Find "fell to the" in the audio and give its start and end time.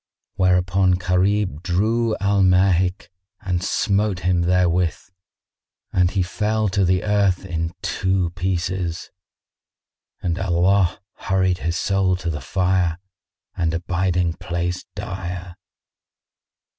6.23-7.03